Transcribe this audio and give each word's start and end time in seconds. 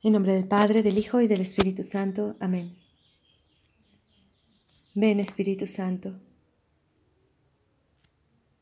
En 0.00 0.12
nombre 0.12 0.32
del 0.32 0.46
Padre, 0.46 0.84
del 0.84 0.96
Hijo 0.96 1.20
y 1.20 1.26
del 1.26 1.40
Espíritu 1.40 1.82
Santo. 1.82 2.36
Amén. 2.38 2.76
Ven, 4.94 5.18
Espíritu 5.18 5.66
Santo. 5.66 6.20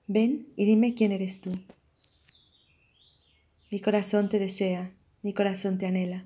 Ven 0.06 0.48
y 0.56 0.64
dime 0.64 0.94
quién 0.94 1.12
eres 1.12 1.42
tú. 1.42 1.52
Mi 3.70 3.80
corazón 3.80 4.30
te 4.30 4.38
desea, 4.38 4.94
mi 5.22 5.34
corazón 5.34 5.76
te 5.76 5.84
anhela. 5.84 6.24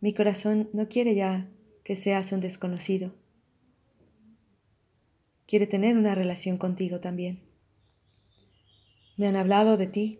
Mi 0.00 0.12
corazón 0.12 0.68
no 0.74 0.88
quiere 0.88 1.14
ya 1.14 1.48
que 1.82 1.96
seas 1.96 2.32
un 2.32 2.40
desconocido. 2.40 3.14
Quiere 5.46 5.66
tener 5.66 5.96
una 5.96 6.14
relación 6.14 6.58
contigo 6.58 7.00
también. 7.00 7.40
Me 9.16 9.26
han 9.26 9.36
hablado 9.36 9.78
de 9.78 9.86
ti, 9.86 10.18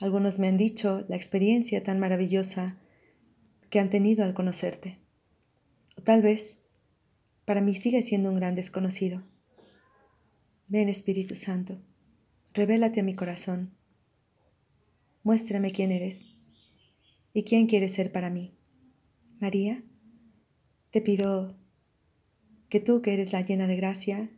algunos 0.00 0.38
me 0.38 0.48
han 0.48 0.56
dicho 0.56 1.04
la 1.08 1.16
experiencia 1.16 1.82
tan 1.82 1.98
maravillosa 1.98 2.78
que 3.70 3.80
han 3.80 3.90
tenido 3.90 4.24
al 4.24 4.34
conocerte. 4.34 4.98
O 5.96 6.02
tal 6.02 6.22
vez 6.22 6.58
para 7.44 7.60
mí 7.60 7.74
sigue 7.74 8.02
siendo 8.02 8.30
un 8.30 8.36
gran 8.36 8.54
desconocido. 8.54 9.22
Ven 10.68 10.88
Espíritu 10.88 11.34
Santo, 11.34 11.80
revélate 12.52 13.00
a 13.00 13.02
mi 13.02 13.14
corazón. 13.14 13.74
Muéstrame 15.22 15.72
quién 15.72 15.90
eres 15.90 16.26
y 17.32 17.44
quién 17.44 17.66
quieres 17.66 17.92
ser 17.92 18.12
para 18.12 18.30
mí. 18.30 18.54
María, 19.40 19.82
te 20.90 21.00
pido 21.00 21.56
que 22.68 22.80
tú 22.80 23.02
que 23.02 23.14
eres 23.14 23.32
la 23.32 23.40
llena 23.40 23.66
de 23.66 23.76
gracia, 23.76 24.30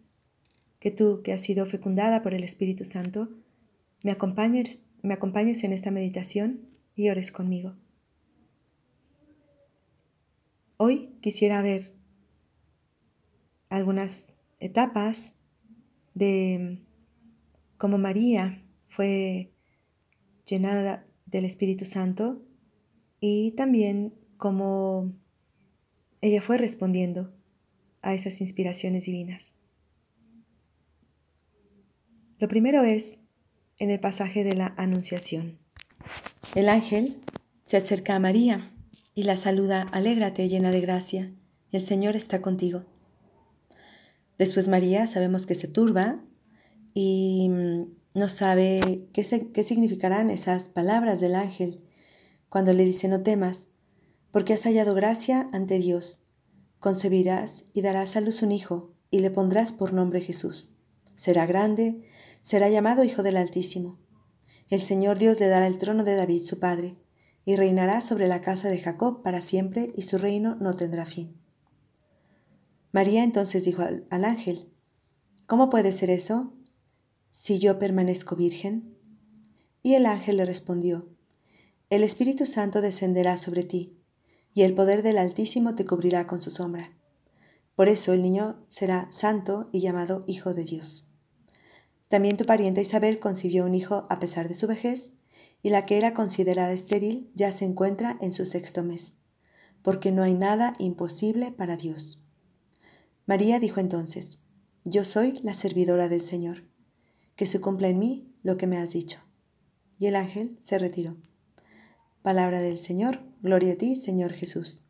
que 0.78 0.90
tú 0.90 1.22
que 1.22 1.32
has 1.32 1.40
sido 1.40 1.66
fecundada 1.66 2.22
por 2.22 2.34
el 2.34 2.44
Espíritu 2.44 2.84
Santo, 2.84 3.28
me 4.02 4.10
acompañes 4.10 4.78
me 5.02 5.14
acompañes 5.14 5.64
en 5.64 5.72
esta 5.72 5.90
meditación 5.90 6.68
y 6.94 7.08
ores 7.08 7.32
conmigo. 7.32 7.76
Hoy 10.76 11.16
quisiera 11.20 11.62
ver 11.62 11.94
algunas 13.68 14.34
etapas 14.58 15.34
de 16.14 16.82
cómo 17.78 17.98
María 17.98 18.62
fue 18.88 19.52
llenada 20.46 21.06
del 21.26 21.44
Espíritu 21.44 21.84
Santo 21.84 22.42
y 23.20 23.52
también 23.52 24.14
cómo 24.36 25.12
ella 26.20 26.42
fue 26.42 26.58
respondiendo 26.58 27.32
a 28.02 28.14
esas 28.14 28.40
inspiraciones 28.40 29.04
divinas. 29.04 29.54
Lo 32.38 32.48
primero 32.48 32.82
es 32.82 33.19
en 33.80 33.90
el 33.90 33.98
pasaje 33.98 34.44
de 34.44 34.54
la 34.54 34.74
Anunciación. 34.76 35.58
El 36.54 36.68
ángel 36.68 37.20
se 37.64 37.78
acerca 37.78 38.14
a 38.14 38.20
María 38.20 38.72
y 39.14 39.24
la 39.24 39.36
saluda, 39.36 39.88
alégrate 39.90 40.48
llena 40.48 40.70
de 40.70 40.80
gracia, 40.80 41.32
el 41.72 41.80
Señor 41.80 42.14
está 42.14 42.42
contigo. 42.42 42.84
Después 44.38 44.68
María 44.68 45.06
sabemos 45.06 45.46
que 45.46 45.54
se 45.54 45.66
turba 45.66 46.22
y 46.94 47.48
mm, 47.50 47.84
no 48.14 48.28
sabe 48.28 49.08
qué, 49.12 49.50
qué 49.52 49.64
significarán 49.64 50.30
esas 50.30 50.68
palabras 50.68 51.20
del 51.20 51.34
ángel 51.34 51.82
cuando 52.48 52.72
le 52.72 52.84
dice 52.84 53.08
no 53.08 53.22
temas, 53.22 53.70
porque 54.30 54.52
has 54.52 54.64
hallado 54.64 54.94
gracia 54.94 55.48
ante 55.52 55.78
Dios. 55.78 56.20
Concebirás 56.80 57.64
y 57.72 57.82
darás 57.82 58.16
a 58.16 58.20
luz 58.20 58.42
un 58.42 58.52
hijo 58.52 58.92
y 59.10 59.20
le 59.20 59.30
pondrás 59.30 59.72
por 59.72 59.92
nombre 59.92 60.20
Jesús. 60.20 60.70
Será 61.14 61.46
grande 61.46 62.02
será 62.42 62.68
llamado 62.68 63.04
Hijo 63.04 63.22
del 63.22 63.36
Altísimo. 63.36 63.98
El 64.68 64.80
Señor 64.80 65.18
Dios 65.18 65.40
le 65.40 65.48
dará 65.48 65.66
el 65.66 65.78
trono 65.78 66.04
de 66.04 66.14
David, 66.14 66.42
su 66.44 66.58
padre, 66.58 66.96
y 67.44 67.56
reinará 67.56 68.00
sobre 68.00 68.28
la 68.28 68.40
casa 68.40 68.68
de 68.68 68.78
Jacob 68.78 69.22
para 69.22 69.40
siempre, 69.40 69.88
y 69.94 70.02
su 70.02 70.18
reino 70.18 70.56
no 70.56 70.74
tendrá 70.76 71.04
fin. 71.04 71.40
María 72.92 73.24
entonces 73.24 73.64
dijo 73.64 73.82
al, 73.82 74.24
ángel, 74.24 74.68
¿Cómo 75.46 75.68
puede 75.68 75.92
ser 75.92 76.10
eso 76.10 76.52
si 77.28 77.58
yo 77.58 77.78
permanezco 77.78 78.36
virgen? 78.36 78.96
Y 79.82 79.94
el 79.94 80.06
ángel 80.06 80.36
le 80.36 80.44
respondió, 80.44 81.08
El 81.88 82.02
Espíritu 82.02 82.46
Santo 82.46 82.80
descenderá 82.80 83.36
sobre 83.36 83.64
ti, 83.64 83.96
y 84.54 84.62
el 84.62 84.74
poder 84.74 85.02
del 85.02 85.18
Altísimo 85.18 85.74
te 85.74 85.84
cubrirá 85.84 86.26
con 86.26 86.40
su 86.40 86.50
sombra. 86.50 86.96
Por 87.74 87.88
eso 87.88 88.12
el 88.12 88.22
niño 88.22 88.64
será 88.68 89.08
santo 89.10 89.70
y 89.72 89.80
llamado 89.80 90.22
Hijo 90.26 90.52
de 90.52 90.64
Dios. 90.64 91.09
También 92.10 92.36
tu 92.36 92.44
pariente 92.44 92.80
Isabel 92.80 93.20
concibió 93.20 93.64
un 93.64 93.72
hijo 93.72 94.08
a 94.10 94.18
pesar 94.18 94.48
de 94.48 94.54
su 94.54 94.66
vejez, 94.66 95.12
y 95.62 95.70
la 95.70 95.86
que 95.86 95.96
era 95.96 96.12
considerada 96.12 96.72
estéril 96.72 97.30
ya 97.36 97.52
se 97.52 97.64
encuentra 97.64 98.18
en 98.20 98.32
su 98.32 98.46
sexto 98.46 98.82
mes, 98.82 99.14
porque 99.80 100.10
no 100.10 100.24
hay 100.24 100.34
nada 100.34 100.74
imposible 100.80 101.52
para 101.52 101.76
Dios. 101.76 102.18
María 103.26 103.60
dijo 103.60 103.78
entonces, 103.78 104.40
Yo 104.82 105.04
soy 105.04 105.38
la 105.44 105.54
servidora 105.54 106.08
del 106.08 106.20
Señor, 106.20 106.64
que 107.36 107.46
se 107.46 107.60
cumpla 107.60 107.86
en 107.86 108.00
mí 108.00 108.34
lo 108.42 108.56
que 108.56 108.66
me 108.66 108.78
has 108.78 108.92
dicho. 108.92 109.20
Y 109.96 110.06
el 110.06 110.16
ángel 110.16 110.58
se 110.60 110.80
retiró. 110.80 111.16
Palabra 112.22 112.58
del 112.58 112.80
Señor, 112.80 113.20
gloria 113.40 113.74
a 113.74 113.76
ti, 113.76 113.94
Señor 113.94 114.32
Jesús. 114.32 114.82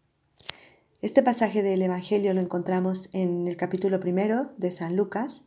Este 1.03 1.23
pasaje 1.23 1.63
del 1.63 1.83
Evangelio 1.83 2.33
lo 2.33 2.41
encontramos 2.41 3.11
en 3.13 3.47
el 3.47 3.59
capítulo 3.59 4.01
primero 4.01 4.53
de 4.57 4.71
San 4.71 4.97
Lucas, 4.97 5.43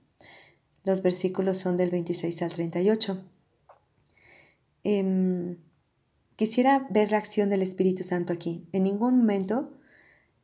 los 0.83 1.01
versículos 1.01 1.57
son 1.57 1.77
del 1.77 1.89
26 1.89 2.41
al 2.41 2.51
38. 2.51 3.23
Em, 4.83 5.57
quisiera 6.35 6.88
ver 6.89 7.11
la 7.11 7.17
acción 7.17 7.49
del 7.49 7.61
Espíritu 7.61 8.03
Santo 8.03 8.33
aquí. 8.33 8.67
En 8.71 8.83
ningún 8.83 9.19
momento, 9.19 9.77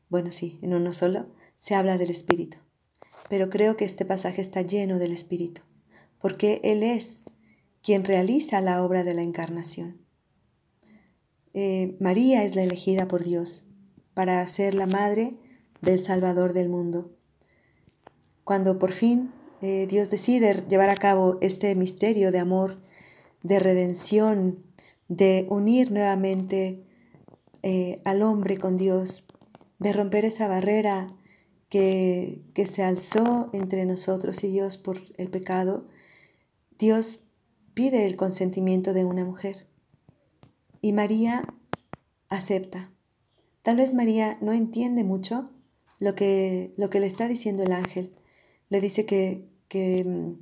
bueno, 0.09 0.31
sí, 0.31 0.59
en 0.61 0.73
uno 0.73 0.93
solo, 0.93 1.27
se 1.57 1.75
habla 1.75 1.97
del 1.97 2.09
Espíritu. 2.09 2.57
Pero 3.29 3.49
creo 3.49 3.75
que 3.75 3.85
este 3.85 4.05
pasaje 4.05 4.41
está 4.41 4.61
lleno 4.61 4.97
del 4.97 5.11
Espíritu, 5.11 5.61
porque 6.19 6.61
Él 6.63 6.83
es 6.83 7.23
quien 7.83 8.05
realiza 8.05 8.61
la 8.61 8.83
obra 8.83 9.03
de 9.03 9.13
la 9.13 9.21
encarnación. 9.21 10.01
Eh, 11.53 11.97
María 11.99 12.43
es 12.43 12.55
la 12.55 12.63
elegida 12.63 13.07
por 13.07 13.23
Dios 13.23 13.65
para 14.13 14.47
ser 14.47 14.73
la 14.73 14.85
madre 14.85 15.37
del 15.81 15.99
Salvador 15.99 16.53
del 16.53 16.69
mundo. 16.69 17.11
Cuando 18.43 18.79
por 18.79 18.91
fin 18.91 19.31
eh, 19.61 19.87
Dios 19.87 20.09
decide 20.09 20.63
llevar 20.67 20.89
a 20.89 20.95
cabo 20.95 21.37
este 21.41 21.75
misterio 21.75 22.31
de 22.31 22.39
amor, 22.39 22.81
de 23.43 23.59
redención, 23.59 24.63
de 25.07 25.45
unir 25.49 25.91
nuevamente 25.91 26.83
eh, 27.63 28.01
al 28.05 28.21
hombre 28.21 28.57
con 28.57 28.77
Dios, 28.77 29.25
de 29.79 29.93
romper 29.93 30.25
esa 30.25 30.47
barrera 30.47 31.07
que, 31.69 32.41
que 32.53 32.65
se 32.65 32.83
alzó 32.83 33.49
entre 33.53 33.85
nosotros 33.85 34.43
y 34.43 34.47
Dios 34.47 34.77
por 34.77 34.97
el 35.17 35.29
pecado, 35.29 35.85
Dios 36.77 37.25
pide 37.73 38.05
el 38.05 38.15
consentimiento 38.15 38.93
de 38.93 39.05
una 39.05 39.25
mujer. 39.25 39.67
Y 40.81 40.93
María 40.93 41.53
acepta. 42.29 42.91
Tal 43.61 43.77
vez 43.77 43.93
María 43.93 44.37
no 44.41 44.53
entiende 44.53 45.03
mucho 45.03 45.49
lo 45.99 46.15
que, 46.15 46.73
lo 46.77 46.89
que 46.89 46.99
le 46.99 47.07
está 47.07 47.27
diciendo 47.27 47.63
el 47.63 47.73
ángel, 47.73 48.15
le 48.69 48.81
dice 48.81 49.05
que, 49.05 49.48
que, 49.69 50.35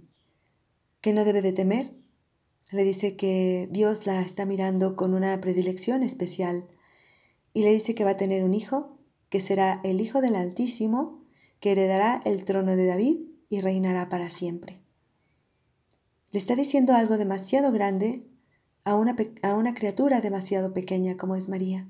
que 1.02 1.14
no 1.14 1.24
debe 1.24 1.44
de 1.44 1.54
temer, 1.54 1.94
le 2.72 2.84
dice 2.84 3.16
que 3.16 3.70
Dios 3.72 4.08
la 4.08 4.22
está 4.22 4.46
mirando 4.46 4.96
con 4.96 5.14
una 5.14 5.40
predilección 5.40 6.02
especial 6.02 6.68
y 7.54 7.62
le 7.62 7.72
dice 7.72 7.94
que 7.94 8.04
va 8.04 8.12
a 8.12 8.18
tener 8.18 8.44
un 8.44 8.56
hijo, 8.56 8.98
que 9.30 9.40
será 9.40 9.80
el 9.84 10.02
Hijo 10.02 10.22
del 10.22 10.36
Altísimo, 10.36 11.24
que 11.60 11.74
heredará 11.74 12.22
el 12.26 12.44
trono 12.46 12.76
de 12.76 12.88
David 12.88 13.28
y 13.50 13.62
reinará 13.62 14.10
para 14.10 14.30
siempre. 14.30 14.82
Le 16.32 16.40
está 16.40 16.56
diciendo 16.56 16.94
algo 16.94 17.18
demasiado 17.18 17.72
grande 17.72 18.26
a 18.84 18.96
una, 18.96 19.16
a 19.44 19.56
una 19.56 19.74
criatura 19.76 20.22
demasiado 20.22 20.74
pequeña 20.74 21.16
como 21.16 21.36
es 21.36 21.48
María, 21.48 21.88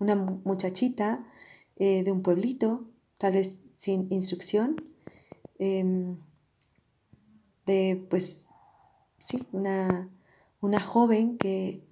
una 0.00 0.16
muchachita 0.16 1.24
eh, 1.76 2.02
de 2.02 2.12
un 2.12 2.22
pueblito, 2.22 2.88
tal 3.18 3.34
vez 3.34 3.58
sin 3.76 4.06
instrucción, 4.10 4.76
Em, 5.62 6.16
de, 7.70 8.04
pues, 8.10 8.48
sí, 9.18 9.46
una, 9.52 10.10
una 10.60 10.80
joven 10.80 11.38
que 11.38 11.86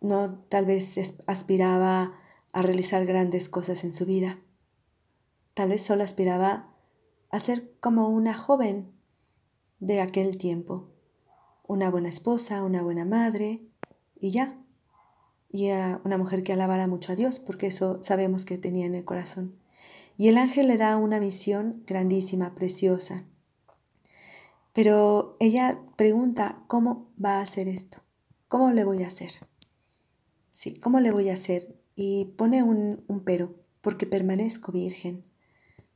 no 0.00 0.38
tal 0.48 0.66
vez 0.66 1.16
aspiraba 1.26 2.12
a 2.52 2.62
realizar 2.62 3.06
grandes 3.06 3.48
cosas 3.48 3.84
en 3.84 3.92
su 3.92 4.06
vida. 4.06 4.40
Tal 5.54 5.68
vez 5.68 5.82
solo 5.82 6.02
aspiraba 6.02 6.74
a 7.30 7.38
ser 7.38 7.72
como 7.80 8.08
una 8.08 8.34
joven 8.34 8.92
de 9.78 10.00
aquel 10.00 10.36
tiempo, 10.36 10.90
una 11.66 11.90
buena 11.90 12.08
esposa, 12.08 12.64
una 12.64 12.82
buena 12.82 13.04
madre 13.04 13.68
y 14.18 14.32
ya. 14.32 14.58
Y 15.50 15.70
a 15.70 16.00
una 16.04 16.18
mujer 16.18 16.42
que 16.42 16.52
alabara 16.52 16.88
mucho 16.88 17.12
a 17.12 17.16
Dios, 17.16 17.38
porque 17.38 17.68
eso 17.68 18.02
sabemos 18.02 18.44
que 18.44 18.58
tenía 18.58 18.86
en 18.86 18.96
el 18.96 19.04
corazón. 19.04 19.56
Y 20.18 20.28
el 20.28 20.38
ángel 20.38 20.66
le 20.66 20.76
da 20.76 20.96
una 20.96 21.20
visión 21.20 21.84
grandísima, 21.86 22.54
preciosa. 22.54 23.24
Pero 24.76 25.38
ella 25.40 25.80
pregunta, 25.96 26.62
¿cómo 26.66 27.10
va 27.22 27.38
a 27.38 27.40
hacer 27.40 27.66
esto? 27.66 28.02
¿Cómo 28.46 28.72
le 28.72 28.84
voy 28.84 29.04
a 29.04 29.06
hacer? 29.06 29.32
sí, 30.52 30.74
¿cómo 30.74 31.00
le 31.00 31.12
voy 31.12 31.30
a 31.30 31.32
hacer? 31.32 31.80
Y 31.94 32.26
pone 32.36 32.62
un, 32.62 33.02
pero, 33.24 33.54
porque 33.80 34.06
permanezco 34.06 34.72
virgen. 34.72 35.24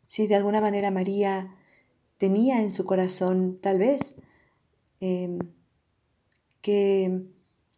Si 0.06 0.26
de 0.26 0.34
alguna 0.34 0.62
manera 0.62 0.90
María 0.90 1.54
tenía 2.16 2.62
en 2.62 2.70
su 2.70 2.86
corazón, 2.86 3.58
tal 3.60 3.78
vez, 3.78 4.16
em, 5.00 5.38
que 6.62 7.26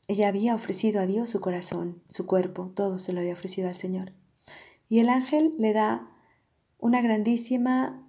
ella 0.07 0.29
había 0.29 0.55
ofrecido 0.55 1.01
a 1.01 1.07
Dios 1.07 1.31
su 1.31 1.41
corazón, 1.41 2.01
su 2.09 2.27
cuerpo, 2.27 2.71
todo 2.77 3.01
se 3.01 3.13
lo 3.13 3.19
había 3.19 3.33
ofrecido 3.33 3.69
al 3.69 3.75
Señor. 3.75 4.13
Y 4.89 5.01
el 5.01 5.09
ángel 5.09 5.53
le 5.59 5.73
da 5.73 6.17
una 6.79 7.03
grandísima 7.03 8.07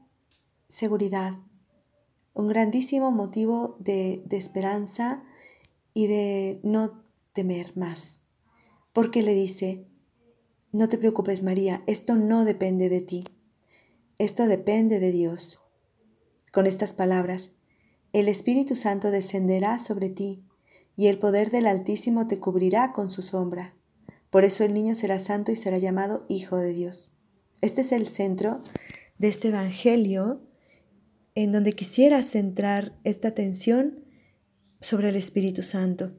seguridad, 0.67 1.33
un 2.33 2.47
grandísimo 2.47 3.11
motivo 3.11 3.77
de, 3.79 4.23
de 4.25 4.37
esperanza 4.37 5.23
y 5.93 6.07
de 6.07 6.59
no 6.63 7.03
temer 7.33 7.75
más. 7.77 8.21
Porque 8.91 9.21
le 9.21 9.33
dice, 9.33 9.85
no 10.71 10.89
te 10.89 10.97
preocupes 10.97 11.43
María, 11.43 11.83
esto 11.87 12.15
no 12.15 12.45
depende 12.45 12.89
de 12.89 13.01
ti, 13.01 13.25
esto 14.17 14.47
depende 14.47 14.99
de 14.99 15.11
Dios. 15.11 15.59
Con 16.51 16.67
estas 16.67 16.93
palabras, 16.93 17.51
el 18.13 18.27
Espíritu 18.27 18.75
Santo 18.75 19.09
descenderá 19.09 19.79
sobre 19.79 20.09
ti 20.09 20.43
y 20.95 21.07
el 21.07 21.17
poder 21.17 21.49
del 21.49 21.65
Altísimo 21.65 22.27
te 22.27 22.39
cubrirá 22.39 22.91
con 22.91 23.09
su 23.09 23.23
sombra. 23.23 23.73
Por 24.29 24.43
eso 24.43 24.63
el 24.63 24.73
niño 24.73 24.95
será 24.95 25.19
santo 25.19 25.51
y 25.51 25.55
será 25.55 25.77
llamado 25.77 26.25
Hijo 26.29 26.57
de 26.57 26.73
Dios. 26.73 27.11
Este 27.61 27.81
es 27.81 27.91
el 27.91 28.07
centro 28.07 28.61
de 29.17 29.27
este 29.29 29.49
Evangelio 29.49 30.41
en 31.35 31.51
donde 31.51 31.73
quisiera 31.73 32.21
centrar 32.23 32.93
esta 33.03 33.29
atención 33.29 34.05
sobre 34.81 35.09
el 35.09 35.15
Espíritu 35.15 35.63
Santo. 35.63 36.13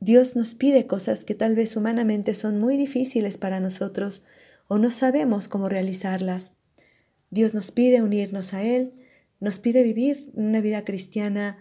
Dios 0.00 0.34
nos 0.34 0.54
pide 0.54 0.86
cosas 0.86 1.24
que 1.24 1.34
tal 1.34 1.54
vez 1.54 1.76
humanamente 1.76 2.34
son 2.34 2.58
muy 2.58 2.76
difíciles 2.76 3.38
para 3.38 3.60
nosotros 3.60 4.24
o 4.66 4.78
no 4.78 4.90
sabemos 4.90 5.48
cómo 5.48 5.68
realizarlas. 5.68 6.54
Dios 7.30 7.54
nos 7.54 7.70
pide 7.70 8.02
unirnos 8.02 8.54
a 8.54 8.62
Él, 8.62 8.94
nos 9.40 9.58
pide 9.58 9.82
vivir 9.82 10.30
una 10.34 10.60
vida 10.60 10.84
cristiana 10.84 11.58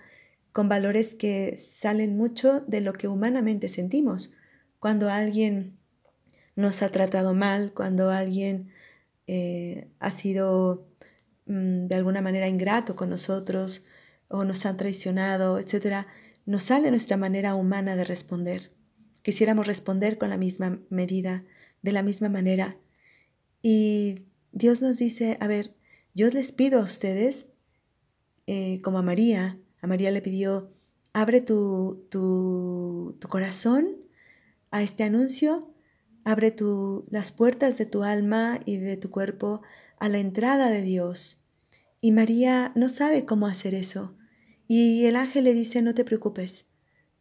con 0.52 0.68
valores 0.70 1.16
que 1.16 1.58
salen 1.58 2.18
mucho 2.18 2.62
de 2.62 2.82
lo 2.82 2.94
que 2.94 3.08
humanamente 3.08 3.68
sentimos. 3.68 4.32
Cuando 4.80 5.10
alguien 5.10 5.78
nos 6.56 6.82
ha 6.82 6.90
tratado 6.90 7.34
mal, 7.34 7.74
cuando 7.74 8.10
alguien 8.10 8.70
eh, 9.28 9.90
ha 10.00 10.12
sido 10.12 10.88
de 11.50 11.96
alguna 11.96 12.22
manera 12.22 12.48
ingrato 12.48 12.96
con 12.96 13.10
nosotros 13.10 13.82
o 14.28 14.46
nos 14.46 14.68
ha 14.68 14.78
traicionado, 14.78 15.58
etc., 15.58 16.06
nos 16.46 16.64
sale 16.64 16.92
nuestra 16.92 17.18
manera 17.18 17.56
humana 17.56 17.96
de 17.96 18.04
responder. 18.04 18.72
Quisiéramos 19.24 19.66
responder 19.66 20.18
con 20.20 20.30
la 20.30 20.38
misma 20.38 20.80
medida, 20.90 21.44
de 21.82 21.92
la 21.92 22.04
misma 22.04 22.30
manera. 22.30 22.78
Y 23.64 24.28
Dios 24.52 24.82
nos 24.84 24.98
dice, 24.98 25.38
a 25.40 25.48
ver, 25.48 25.76
yo 26.14 26.30
les 26.30 26.52
pido 26.52 26.80
a 26.80 26.84
ustedes, 26.84 27.48
eh, 28.46 28.80
como 28.82 29.00
a 29.00 29.04
María, 29.04 29.60
a 29.82 29.88
María 29.88 30.12
le 30.12 30.22
pidió, 30.22 30.72
abre 31.14 31.42
tu, 31.42 32.06
tu, 32.10 33.18
tu 33.20 33.28
corazón 33.28 33.98
a 34.70 34.84
este 34.84 35.04
anuncio, 35.04 35.74
abre 36.24 36.52
tu, 36.52 37.06
las 37.10 37.32
puertas 37.32 37.80
de 37.80 37.88
tu 37.88 38.04
alma 38.04 38.60
y 38.66 38.78
de 38.78 38.98
tu 38.98 39.10
cuerpo 39.10 39.62
a 40.00 40.10
la 40.10 40.20
entrada 40.20 40.70
de 40.70 40.82
Dios. 40.82 41.39
Y 42.02 42.12
María 42.12 42.72
no 42.76 42.90
sabe 42.90 43.26
cómo 43.26 43.48
hacer 43.48 43.74
eso. 43.74 44.16
Y 44.68 45.06
el 45.06 45.16
ángel 45.16 45.46
le 45.46 45.54
dice, 45.54 45.82
no 45.82 45.94
te 45.94 46.06
preocupes, 46.06 46.68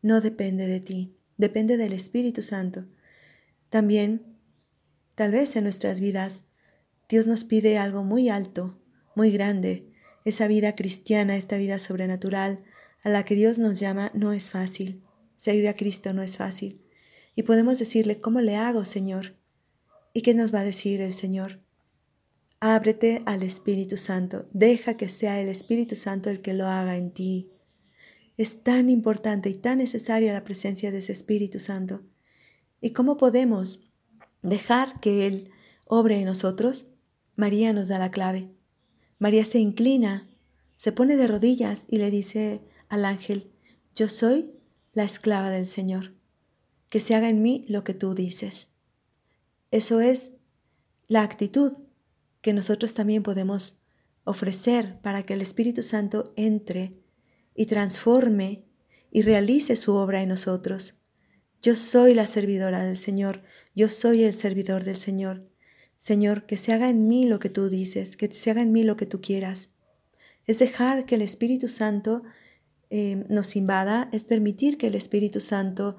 no 0.02 0.20
depende 0.20 0.66
de 0.66 0.80
ti, 0.80 1.16
depende 1.36 1.76
del 1.76 1.92
Espíritu 1.92 2.42
Santo. 2.42 2.86
También, 3.70 4.36
tal 5.14 5.32
vez 5.32 5.56
en 5.56 5.64
nuestras 5.64 6.00
vidas, 6.00 6.44
Dios 7.08 7.26
nos 7.26 7.44
pide 7.44 7.78
algo 7.78 8.04
muy 8.04 8.28
alto, 8.28 8.78
muy 9.14 9.30
grande, 9.30 9.90
esa 10.25 10.46
vida 10.46 10.76
cristiana, 10.76 11.36
esta 11.36 11.56
vida 11.56 11.78
sobrenatural 11.78 12.62
a 13.02 13.08
la 13.08 13.25
que 13.25 13.34
Dios 13.34 13.58
nos 13.58 13.80
llama 13.80 14.10
no 14.14 14.32
es 14.32 14.50
fácil. 14.50 15.02
Seguir 15.34 15.69
a 15.69 15.75
Cristo 15.75 16.12
no 16.12 16.22
es 16.22 16.36
fácil. 16.36 16.82
Y 17.34 17.44
podemos 17.44 17.78
decirle, 17.78 18.20
¿cómo 18.20 18.40
le 18.40 18.56
hago, 18.56 18.84
Señor? 18.84 19.36
¿Y 20.12 20.22
qué 20.22 20.34
nos 20.34 20.52
va 20.52 20.60
a 20.60 20.64
decir 20.64 21.00
el 21.00 21.14
Señor? 21.14 21.60
Ábrete 22.60 23.22
al 23.25 23.44
Espíritu 23.44 23.96
Santo. 23.96 24.49
Deja 24.52 24.96
que 24.96 25.08
sea 25.08 25.40
el 25.40 25.49
Espíritu 25.49 25.94
Santo 25.94 26.28
el 26.28 26.43
que 26.43 26.55
lo 26.55 26.66
haga 26.66 26.96
en 26.96 27.12
ti. 27.12 27.52
Es 28.37 28.64
tan 28.64 28.90
importante 28.90 29.49
y 29.49 29.55
tan 29.55 29.78
necesaria 29.78 30.32
la 30.32 30.43
presencia 30.43 30.90
de 30.90 30.99
ese 30.99 31.12
Espíritu 31.12 31.60
Santo. 31.60 32.02
¿Y 32.81 32.90
cómo 32.90 33.16
podemos 33.16 33.81
dejar 34.43 34.99
que 34.99 35.28
Él 35.28 35.50
obre 35.87 36.19
en 36.19 36.25
nosotros? 36.25 36.87
María 37.37 37.72
nos 37.72 37.87
da 37.87 38.00
la 38.00 38.10
clave. 38.10 38.50
María 39.20 39.44
se 39.44 39.61
inclina, 39.61 40.28
se 40.75 40.90
pone 40.90 41.16
de 41.16 41.28
rodillas 41.28 41.87
y 41.88 41.99
le 41.99 42.11
dice 42.11 42.61
al 42.88 43.04
ángel, 43.04 43.52
yo 43.94 44.08
soy 44.08 44.52
la 44.93 45.04
esclava 45.04 45.50
del 45.50 45.66
Señor, 45.66 46.12
que 46.88 46.99
se 46.99 47.14
haga 47.14 47.28
en 47.28 47.40
mí 47.40 47.64
lo 47.69 47.84
que 47.84 47.94
tú 47.94 48.14
dices. 48.14 48.72
Eso 49.70 50.00
es 50.00 50.34
la 51.06 51.22
actitud 51.22 51.88
que 52.40 52.52
nosotros 52.52 52.94
también 52.94 53.23
podemos 53.23 53.79
ofrecer 54.25 55.00
para 55.00 55.23
que 55.23 55.35
el 55.35 55.40
Espíritu 55.40 55.82
Santo 55.82 56.32
entre 56.37 56.94
y 57.55 57.67
transforme 57.67 58.64
y 59.11 59.23
realice 59.23 59.75
su 59.76 59.94
obra 59.94 60.23
en 60.23 60.29
nosotros. 60.29 60.94
Yo 61.62 61.75
soy 61.75 62.14
la 62.14 62.26
servidora 62.26 62.85
del 62.85 62.96
Señor, 62.96 63.43
yo 63.75 63.88
soy 63.88 64.25
el 64.25 64.35
servidor 64.35 64.85
del 64.85 64.96
Señor. 64.96 65.49
Señor, 65.96 66.46
que 66.46 66.56
se 66.56 66.73
haga 66.73 66.88
en 66.88 67.08
mí 67.08 67.26
lo 67.26 67.40
que 67.40 67.50
tú 67.50 67.69
dices, 67.69 68.17
que 68.17 68.32
se 68.32 68.50
haga 68.50 68.62
en 68.62 68.73
mí 68.73 68.85
lo 68.85 68.96
que 68.96 69.06
tú 69.06 69.20
quieras. 69.20 69.75
Es 70.46 70.61
dejar 70.61 71.06
que 71.06 71.17
el 71.17 71.23
Espíritu 71.23 71.69
Santo 71.69 72.23
eh, 72.90 73.25
nos 73.29 73.56
invada, 73.56 74.08
es 74.12 74.25
permitir 74.25 74.79
que 74.79 74.87
el 74.87 74.94
Espíritu 74.94 75.40
Santo 75.40 75.96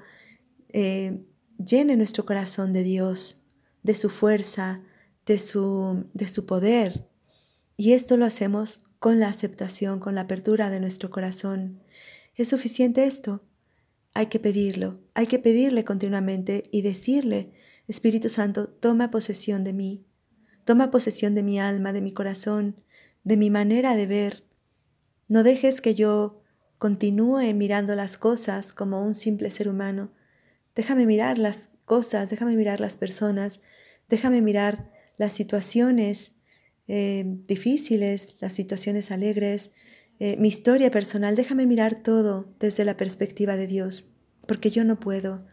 eh, 0.72 1.22
llene 1.58 1.98
nuestro 1.98 2.26
corazón 2.26 2.72
de 2.72 2.84
Dios, 2.84 3.44
de 3.84 3.96
su 3.96 4.10
fuerza, 4.10 4.82
de 5.30 5.38
su, 5.38 6.08
de 6.16 6.28
su 6.28 6.48
poder. 6.48 7.08
Y 7.78 7.94
esto 7.94 8.18
lo 8.18 8.26
hacemos 8.26 8.82
con 8.98 9.20
la 9.20 9.28
aceptación, 9.28 10.00
con 10.00 10.16
la 10.16 10.22
apertura 10.22 10.72
de 10.72 10.80
nuestro 10.80 11.12
corazón. 11.12 11.84
¿Es 12.34 12.50
suficiente 12.50 13.04
esto? 13.04 13.44
Hay 14.16 14.26
que 14.26 14.40
pedirlo, 14.40 15.00
hay 15.14 15.28
que 15.28 15.38
pedirle 15.38 15.84
continuamente 15.84 16.64
y 16.72 16.82
decirle, 16.82 17.52
Espíritu 17.88 18.28
Santo, 18.30 18.70
toma 18.70 19.12
posesión 19.12 19.64
de 19.64 19.72
mí, 19.72 20.04
toma 20.66 20.90
posesión 20.90 21.36
de 21.36 21.44
mi 21.44 21.60
alma, 21.60 21.94
de 21.94 22.02
mi 22.02 22.12
corazón, 22.12 22.76
de 23.24 23.38
mi 23.38 23.52
manera 23.52 23.96
de 23.96 24.08
ver. 24.08 24.44
No 25.28 25.44
dejes 25.44 25.80
que 25.80 25.94
yo 25.94 26.42
continúe 26.80 27.54
mirando 27.54 27.94
las 27.94 28.18
cosas 28.18 28.74
como 28.74 29.04
un 29.04 29.14
simple 29.14 29.52
ser 29.52 29.70
humano. 29.70 30.12
Déjame 30.74 31.06
mirar 31.06 31.38
las 31.38 31.70
cosas, 31.86 32.32
déjame 32.32 32.56
mirar 32.56 32.80
las 32.80 32.98
personas, 32.98 33.62
déjame 34.10 34.42
mirar 34.42 34.98
las 35.20 35.34
situaciones 35.34 36.32
eh, 36.88 37.24
difíciles, 37.46 38.38
las 38.42 38.54
situaciones 38.54 39.12
alegres, 39.12 39.74
eh, 40.18 40.38
mi 40.38 40.48
historia 40.48 40.90
personal, 40.90 41.36
déjame 41.36 41.68
mirar 41.68 42.02
todo 42.02 42.52
desde 42.58 42.86
la 42.86 42.98
perspectiva 42.98 43.58
de 43.58 43.68
Dios, 43.68 44.12
porque 44.48 44.72
yo 44.72 44.84
no 44.86 45.00
puedo. 45.00 45.46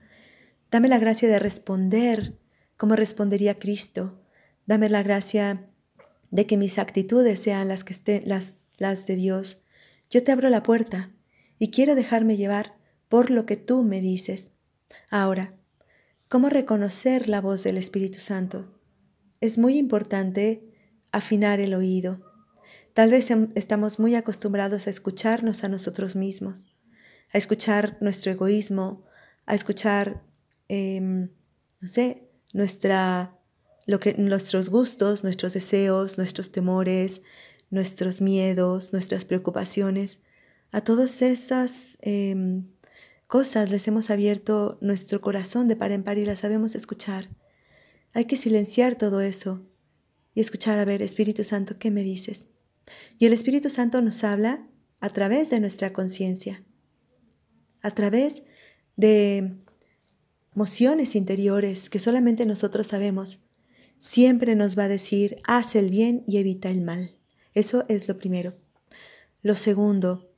Dame 0.71 0.89
la 0.89 0.99
gracia 0.99 1.29
de 1.29 1.39
responder 1.39 2.39
como 2.77 2.97
respondería 2.97 3.59
Cristo. 3.59 4.23
Dame 4.67 4.89
la 4.89 5.03
gracia 5.03 5.69
de 6.31 6.47
que 6.47 6.57
mis 6.57 6.79
actitudes 6.79 7.41
sean 7.41 7.69
las 7.69 7.83
que 7.85 7.93
estén 7.93 8.23
las, 8.25 8.55
las 8.79 9.07
de 9.07 9.17
Dios. 9.17 9.65
Yo 10.11 10.23
te 10.23 10.31
abro 10.31 10.49
la 10.49 10.63
puerta 10.63 11.13
y 11.59 11.71
quiero 11.71 11.97
dejarme 11.97 12.37
llevar 12.37 12.77
por 13.09 13.31
lo 13.31 13.47
que 13.47 13.57
tú 13.57 13.83
me 13.83 14.01
dices. 14.01 14.53
Ahora, 15.11 15.55
¿cómo 16.29 16.51
reconocer 16.51 17.29
la 17.29 17.41
voz 17.41 17.65
del 17.65 17.77
Espíritu 17.77 18.21
Santo? 18.21 18.76
Es 19.47 19.59
muy 19.59 19.79
importante 19.79 20.63
afinar 21.13 21.61
el 21.61 21.75
oído. 21.75 22.21
Tal 22.95 23.11
vez 23.11 23.31
em, 23.31 23.51
estamos 23.55 23.99
muy 23.99 24.15
acostumbrados 24.15 24.87
a 24.87 24.91
escucharnos 24.91 25.65
a 25.65 25.69
nosotros 25.69 26.17
mismos, 26.17 26.67
a 27.33 27.39
escuchar 27.39 27.97
nuestro 28.01 28.33
egoísmo, 28.33 29.05
a 29.47 29.55
escuchar 29.55 30.23
Em, 30.69 31.31
no 31.81 31.89
sé, 31.89 32.29
nuestra, 32.53 33.39
lo 33.87 34.01
que, 34.01 34.15
nuestros 34.15 34.69
gustos, 34.69 35.23
nuestros 35.23 35.55
deseos, 35.55 36.19
nuestros 36.19 36.51
temores, 36.51 37.23
nuestros 37.71 38.21
miedos, 38.21 38.93
nuestras 38.93 39.25
preocupaciones. 39.25 40.21
A 40.73 40.81
todas 40.83 41.23
esas 41.23 41.99
em, 42.03 42.67
cosas 43.27 43.71
les 43.71 43.87
hemos 43.87 44.11
abierto 44.11 44.79
nuestro 44.81 45.21
corazón 45.21 45.69
de 45.69 45.77
par 45.77 45.93
en 45.93 46.03
par 46.03 46.19
y 46.19 46.25
las 46.25 46.41
sabemos 46.41 46.75
escuchar. 46.75 47.29
Hay 48.17 48.25
que 48.25 48.39
silenciar 48.39 48.97
todo 48.97 49.21
eso 49.21 49.61
y 50.35 50.41
escuchar, 50.41 50.79
a 50.79 50.87
ver, 50.87 51.03
Espíritu 51.03 51.45
Santo, 51.45 51.79
¿qué 51.79 51.91
me 51.91 52.03
dices? 52.03 52.47
Y 53.19 53.27
el 53.27 53.35
Espíritu 53.35 53.69
Santo 53.69 54.01
nos 54.01 54.25
habla 54.25 54.67
a 55.01 55.11
través 55.11 55.51
de 55.51 55.61
nuestra 55.61 55.93
conciencia, 55.93 56.65
a 57.83 57.91
través 57.91 58.43
de 58.97 59.59
emociones 60.55 61.15
interiores 61.15 61.91
que 61.91 61.99
solamente 61.99 62.47
nosotros 62.47 62.87
sabemos, 62.87 63.45
siempre 63.99 64.57
nos 64.57 64.79
va 64.79 64.85
a 64.85 64.89
decir, 64.89 65.37
haz 65.47 65.77
el 65.77 65.91
bien 65.91 66.25
y 66.27 66.39
evita 66.39 66.71
el 66.71 66.81
mal. 66.81 67.19
Eso 67.53 67.85
es 67.89 68.09
lo 68.09 68.17
primero. 68.17 68.57
Lo 69.43 69.57
segundo, 69.57 70.33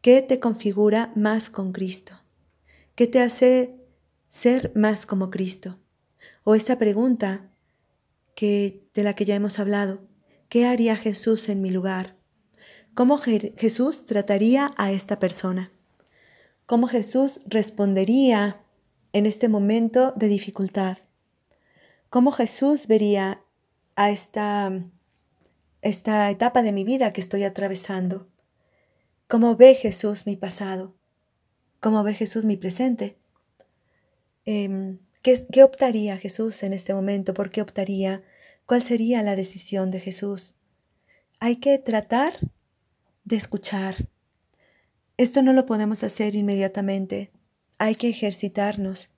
¿qué 0.00 0.22
te 0.22 0.38
configura 0.38 1.12
más 1.16 1.50
con 1.50 1.72
Cristo? 1.72 2.14
¿Qué 2.94 3.08
te 3.08 3.18
hace 3.18 3.74
ser 4.28 4.70
más 4.76 5.06
como 5.06 5.28
Cristo? 5.30 5.80
O 6.44 6.54
esa 6.54 6.78
pregunta 6.78 7.50
que, 8.34 8.88
de 8.94 9.02
la 9.02 9.14
que 9.14 9.24
ya 9.24 9.34
hemos 9.34 9.58
hablado, 9.58 10.00
¿qué 10.48 10.66
haría 10.66 10.96
Jesús 10.96 11.48
en 11.48 11.60
mi 11.60 11.70
lugar? 11.70 12.16
¿Cómo 12.94 13.18
Jesús 13.18 14.04
trataría 14.04 14.72
a 14.76 14.90
esta 14.90 15.18
persona? 15.18 15.72
¿Cómo 16.66 16.86
Jesús 16.86 17.40
respondería 17.46 18.62
en 19.12 19.26
este 19.26 19.48
momento 19.48 20.12
de 20.16 20.28
dificultad? 20.28 20.98
¿Cómo 22.10 22.32
Jesús 22.32 22.86
vería 22.86 23.42
a 23.96 24.10
esta, 24.10 24.72
esta 25.82 26.30
etapa 26.30 26.62
de 26.62 26.72
mi 26.72 26.84
vida 26.84 27.12
que 27.12 27.20
estoy 27.20 27.44
atravesando? 27.44 28.28
¿Cómo 29.28 29.56
ve 29.56 29.74
Jesús 29.74 30.26
mi 30.26 30.36
pasado? 30.36 30.94
¿Cómo 31.78 32.02
ve 32.02 32.14
Jesús 32.14 32.44
mi 32.44 32.56
presente? 32.56 33.16
Em, 34.44 34.98
¿qué, 35.22 35.38
¿Qué 35.50 35.62
optaría 35.62 36.16
Jesús 36.16 36.62
en 36.62 36.72
este 36.72 36.94
momento? 36.94 37.34
¿Por 37.34 37.50
qué 37.50 37.62
optaría? 37.62 38.22
¿Cuál 38.66 38.82
sería 38.82 39.22
la 39.22 39.36
decisión 39.36 39.90
de 39.90 40.00
Jesús? 40.00 40.54
Hay 41.40 41.56
que 41.56 41.78
tratar 41.78 42.34
de 43.24 43.36
escuchar. 43.36 43.96
Esto 45.16 45.42
no 45.42 45.52
lo 45.52 45.66
podemos 45.66 46.04
hacer 46.04 46.34
inmediatamente. 46.34 47.30
Hay 47.78 47.94
que 47.94 48.08
ejercitarnos. 48.08 49.10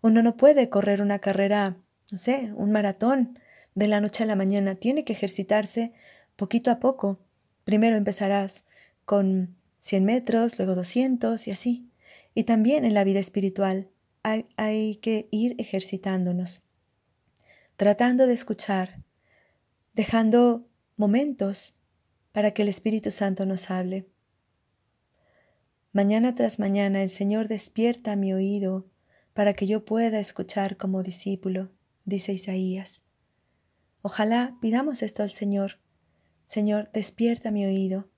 Uno 0.00 0.22
no 0.22 0.36
puede 0.36 0.68
correr 0.68 1.00
una 1.00 1.20
carrera, 1.20 1.76
no 2.10 2.18
sé, 2.18 2.52
un 2.56 2.72
maratón 2.72 3.38
de 3.74 3.86
la 3.88 4.00
noche 4.00 4.24
a 4.24 4.26
la 4.26 4.34
mañana. 4.34 4.74
Tiene 4.74 5.04
que 5.04 5.12
ejercitarse 5.12 5.92
poquito 6.34 6.70
a 6.70 6.80
poco. 6.80 7.20
Primero 7.64 7.96
empezarás 7.96 8.64
con 9.04 9.56
100 9.78 10.04
metros, 10.04 10.58
luego 10.58 10.74
200 10.74 11.46
y 11.46 11.50
así. 11.52 11.88
Y 12.34 12.44
también 12.44 12.84
en 12.84 12.94
la 12.94 13.04
vida 13.04 13.20
espiritual 13.20 13.91
hay, 14.22 14.96
que 14.96 15.28
ir 15.30 15.54
ejercitándonos, 15.58 16.62
tratando 17.76 18.26
de 18.26 18.34
escuchar, 18.34 19.02
dejando 19.94 20.68
momentos 20.96 21.76
para 22.32 22.52
que 22.52 22.62
el 22.62 22.68
Espíritu 22.68 23.10
Santo 23.10 23.46
nos 23.46 23.70
hable. 23.70 24.08
Mañana 25.92 26.34
tras 26.34 26.58
mañana 26.58 27.02
el 27.02 27.10
Señor 27.10 27.48
despierta 27.48 28.16
mi 28.16 28.32
oído 28.32 28.86
para 29.34 29.54
que 29.54 29.66
yo 29.66 29.84
pueda 29.84 30.20
escuchar 30.20 30.76
como 30.76 31.02
discípulo, 31.02 31.70
dice 32.04 32.32
Isaías. 32.32 33.02
Ojalá 34.00 34.56
pidamos 34.60 35.02
esto 35.02 35.22
al 35.22 35.30
Señor. 35.30 35.80
Señor, 36.46 36.90
despierta 36.92 37.50
mi 37.50 37.64
oído 37.64 38.12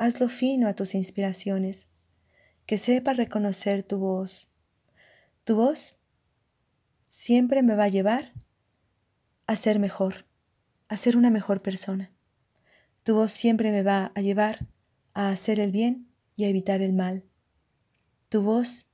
Hazlo 0.00 0.30
fino 0.30 0.66
a 0.66 0.72
tus 0.72 0.94
inspiraciones, 0.94 1.86
que 2.64 2.78
sepa 2.78 3.12
reconocer 3.12 3.82
tu 3.82 3.98
voz. 3.98 4.49
Tu 5.50 5.56
voz 5.56 5.96
siempre 7.08 7.64
me 7.64 7.74
va 7.74 7.82
a 7.82 7.88
llevar 7.88 8.32
a 9.48 9.56
ser 9.56 9.80
mejor, 9.80 10.24
a 10.86 10.96
ser 10.96 11.16
una 11.16 11.28
mejor 11.28 11.60
persona. 11.60 12.12
Tu 13.02 13.16
voz 13.16 13.32
siempre 13.32 13.72
me 13.72 13.82
va 13.82 14.12
a 14.14 14.20
llevar 14.20 14.68
a 15.12 15.30
hacer 15.30 15.58
el 15.58 15.72
bien 15.72 16.08
y 16.36 16.44
a 16.44 16.48
evitar 16.48 16.82
el 16.82 16.92
mal. 16.92 17.28
Tu 18.28 18.42
voz 18.42 18.86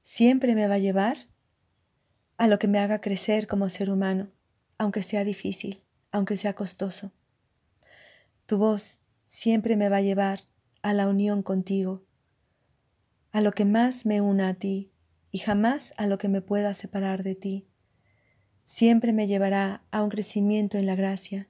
siempre 0.00 0.54
me 0.54 0.66
va 0.66 0.76
a 0.76 0.78
llevar 0.78 1.28
a 2.38 2.46
lo 2.46 2.58
que 2.58 2.68
me 2.68 2.78
haga 2.78 3.02
crecer 3.02 3.46
como 3.46 3.68
ser 3.68 3.90
humano, 3.90 4.30
aunque 4.78 5.02
sea 5.02 5.24
difícil, 5.24 5.84
aunque 6.10 6.38
sea 6.38 6.54
costoso. 6.54 7.12
Tu 8.46 8.56
voz 8.56 9.00
siempre 9.26 9.76
me 9.76 9.90
va 9.90 9.98
a 9.98 10.00
llevar 10.00 10.48
a 10.80 10.94
la 10.94 11.06
unión 11.06 11.42
contigo, 11.42 12.02
a 13.30 13.42
lo 13.42 13.52
que 13.52 13.66
más 13.66 14.06
me 14.06 14.22
una 14.22 14.48
a 14.48 14.54
ti 14.54 14.90
y 15.30 15.38
jamás 15.38 15.92
a 15.96 16.06
lo 16.06 16.18
que 16.18 16.28
me 16.28 16.40
pueda 16.40 16.74
separar 16.74 17.22
de 17.22 17.34
ti. 17.34 17.68
Siempre 18.64 19.12
me 19.12 19.26
llevará 19.26 19.84
a 19.90 20.02
un 20.02 20.10
crecimiento 20.10 20.78
en 20.78 20.86
la 20.86 20.94
gracia, 20.94 21.48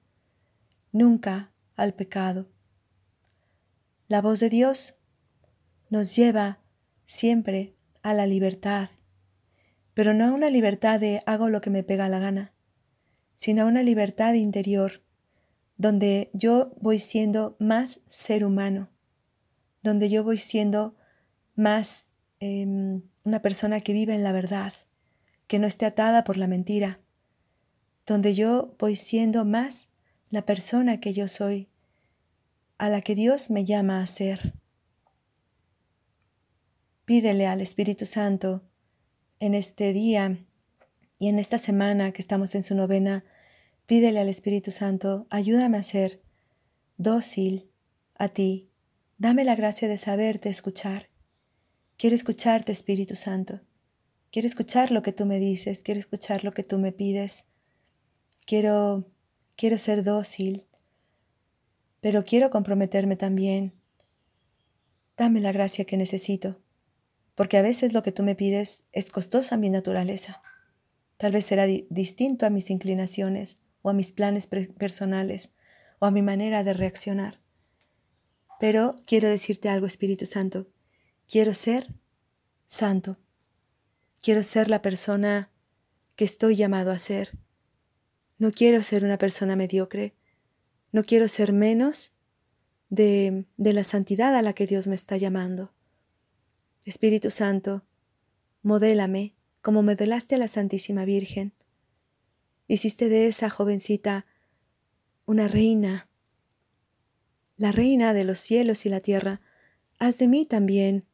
nunca 0.92 1.52
al 1.76 1.94
pecado. 1.94 2.48
La 4.08 4.22
voz 4.22 4.40
de 4.40 4.48
Dios 4.48 4.94
nos 5.90 6.14
lleva 6.14 6.60
siempre 7.04 7.74
a 8.02 8.14
la 8.14 8.26
libertad, 8.26 8.90
pero 9.94 10.14
no 10.14 10.26
a 10.26 10.32
una 10.32 10.50
libertad 10.50 11.00
de 11.00 11.22
hago 11.26 11.50
lo 11.50 11.60
que 11.60 11.70
me 11.70 11.82
pega 11.82 12.08
la 12.08 12.18
gana, 12.18 12.54
sino 13.34 13.62
a 13.62 13.66
una 13.66 13.82
libertad 13.82 14.34
interior 14.34 15.02
donde 15.76 16.30
yo 16.34 16.74
voy 16.80 16.98
siendo 16.98 17.56
más 17.60 18.00
ser 18.06 18.44
humano, 18.44 18.90
donde 19.82 20.10
yo 20.10 20.24
voy 20.24 20.38
siendo 20.38 20.96
más 21.54 22.12
em, 22.40 23.02
una 23.24 23.42
persona 23.42 23.80
que 23.80 23.92
vive 23.92 24.14
en 24.14 24.22
la 24.22 24.32
verdad, 24.32 24.72
que 25.46 25.58
no 25.58 25.66
esté 25.66 25.86
atada 25.86 26.24
por 26.24 26.36
la 26.36 26.46
mentira, 26.46 27.00
donde 28.06 28.34
yo 28.34 28.74
voy 28.78 28.96
siendo 28.96 29.44
más 29.44 29.88
la 30.30 30.44
persona 30.44 31.00
que 31.00 31.12
yo 31.12 31.28
soy, 31.28 31.68
a 32.78 32.88
la 32.88 33.00
que 33.00 33.14
Dios 33.14 33.50
me 33.50 33.64
llama 33.64 34.02
a 34.02 34.06
ser. 34.06 34.54
Pídele 37.04 37.46
al 37.46 37.60
Espíritu 37.60 38.06
Santo 38.06 38.62
en 39.40 39.54
este 39.54 39.92
día 39.92 40.44
y 41.18 41.28
en 41.28 41.38
esta 41.38 41.58
semana 41.58 42.12
que 42.12 42.22
estamos 42.22 42.54
en 42.54 42.62
su 42.62 42.74
novena, 42.74 43.24
pídele 43.86 44.20
al 44.20 44.28
Espíritu 44.28 44.70
Santo, 44.70 45.26
ayúdame 45.30 45.78
a 45.78 45.82
ser 45.82 46.22
dócil 46.96 47.70
a 48.14 48.28
ti, 48.28 48.68
Dame 49.20 49.42
la 49.42 49.56
gracia 49.56 49.88
de 49.88 49.96
saberte 49.96 50.48
escuchar. 50.48 51.07
Quiero 51.98 52.14
escucharte, 52.14 52.70
Espíritu 52.70 53.16
Santo. 53.16 53.60
Quiero 54.30 54.46
escuchar 54.46 54.92
lo 54.92 55.02
que 55.02 55.12
tú 55.12 55.26
me 55.26 55.40
dices, 55.40 55.82
quiero 55.82 55.98
escuchar 55.98 56.44
lo 56.44 56.52
que 56.52 56.62
tú 56.62 56.78
me 56.78 56.92
pides. 56.92 57.46
Quiero 58.46 59.10
quiero 59.56 59.76
ser 59.76 60.04
dócil, 60.04 60.64
pero 62.00 62.22
quiero 62.22 62.50
comprometerme 62.50 63.16
también. 63.16 63.74
Dame 65.16 65.40
la 65.40 65.50
gracia 65.50 65.84
que 65.84 65.96
necesito, 65.96 66.60
porque 67.34 67.56
a 67.56 67.62
veces 67.62 67.92
lo 67.92 68.04
que 68.04 68.12
tú 68.12 68.22
me 68.22 68.36
pides 68.36 68.84
es 68.92 69.10
costoso 69.10 69.56
a 69.56 69.58
mi 69.58 69.68
naturaleza. 69.68 70.40
Tal 71.16 71.32
vez 71.32 71.46
será 71.46 71.66
distinto 71.66 72.46
a 72.46 72.50
mis 72.50 72.70
inclinaciones 72.70 73.56
o 73.82 73.90
a 73.90 73.92
mis 73.92 74.12
planes 74.12 74.46
personales 74.46 75.50
o 75.98 76.06
a 76.06 76.12
mi 76.12 76.22
manera 76.22 76.62
de 76.62 76.74
reaccionar. 76.74 77.40
Pero 78.60 78.94
quiero 79.04 79.28
decirte 79.28 79.68
algo, 79.68 79.88
Espíritu 79.88 80.26
Santo. 80.26 80.68
Quiero 81.28 81.54
ser 81.54 81.94
santo. 82.66 83.18
Quiero 84.22 84.42
ser 84.42 84.68
la 84.68 84.82
persona 84.82 85.50
que 86.16 86.24
estoy 86.24 86.56
llamado 86.56 86.90
a 86.90 86.98
ser. 86.98 87.38
No 88.38 88.50
quiero 88.50 88.82
ser 88.82 89.04
una 89.04 89.18
persona 89.18 89.54
mediocre. 89.54 90.14
No 90.90 91.04
quiero 91.04 91.28
ser 91.28 91.52
menos 91.52 92.12
de, 92.88 93.46
de 93.56 93.72
la 93.72 93.84
santidad 93.84 94.34
a 94.34 94.42
la 94.42 94.54
que 94.54 94.66
Dios 94.66 94.86
me 94.86 94.94
está 94.94 95.16
llamando. 95.16 95.72
Espíritu 96.84 97.30
Santo, 97.30 97.84
modélame 98.62 99.36
como 99.60 99.82
modelaste 99.82 100.36
a 100.36 100.38
la 100.38 100.48
Santísima 100.48 101.04
Virgen. 101.04 101.52
Hiciste 102.66 103.08
de 103.08 103.26
esa 103.26 103.50
jovencita 103.50 104.24
una 105.26 105.46
reina 105.46 106.08
la 107.58 107.72
reina 107.72 108.14
de 108.14 108.24
los 108.24 108.38
cielos 108.38 108.86
y 108.86 108.88
la 108.88 109.00
tierra, 109.00 109.40
haz 109.98 110.18
de 110.18 110.28
mí 110.28 110.46
también 110.46 111.07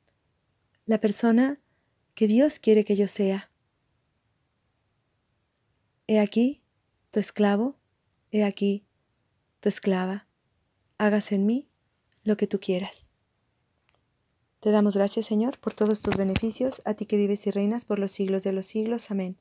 la 0.86 1.00
persona 1.00 1.60
que 2.14 2.26
Dios 2.26 2.58
quiere 2.58 2.84
que 2.84 2.96
yo 2.96 3.08
sea. 3.08 3.50
He 6.06 6.20
aquí 6.20 6.62
tu 7.10 7.20
esclavo, 7.20 7.76
he 8.30 8.44
aquí 8.44 8.84
tu 9.60 9.68
esclava, 9.68 10.26
hágase 10.98 11.36
en 11.36 11.46
mí 11.46 11.68
lo 12.22 12.36
que 12.36 12.46
tú 12.46 12.60
quieras. 12.60 13.08
Te 14.60 14.70
damos 14.70 14.96
gracias, 14.96 15.26
Señor, 15.26 15.58
por 15.58 15.74
todos 15.74 16.00
tus 16.00 16.16
beneficios, 16.16 16.82
a 16.84 16.94
ti 16.94 17.06
que 17.06 17.16
vives 17.16 17.46
y 17.46 17.50
reinas 17.50 17.84
por 17.84 17.98
los 17.98 18.12
siglos 18.12 18.42
de 18.42 18.52
los 18.52 18.66
siglos. 18.66 19.10
Amén. 19.10 19.36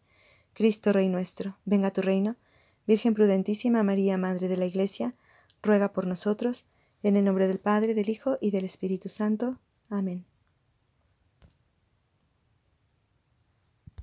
Cristo, 0.54 0.94
Rey 0.94 1.10
nuestro, 1.10 1.58
venga 1.66 1.88
a 1.88 1.92
tu 1.92 2.02
reino. 2.02 2.36
Virgen 2.86 3.14
prudentísima 3.14 3.84
María, 3.84 4.18
Madre 4.18 4.48
de 4.48 4.58
la 4.58 4.66
Iglesia, 4.66 5.16
ruega 5.62 5.94
por 5.94 6.08
nosotros, 6.08 6.68
en 7.02 7.16
el 7.16 7.26
nombre 7.26 7.48
del 7.48 7.60
Padre, 7.60 7.94
del 7.94 8.10
Hijo 8.10 8.38
y 8.42 8.52
del 8.52 8.66
Espíritu 8.66 9.10
Santo. 9.10 9.60
Amén. 9.90 10.26